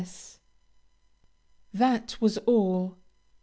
"S." 0.01 0.39
That 1.71 2.17
was 2.19 2.39
all. 2.39 2.97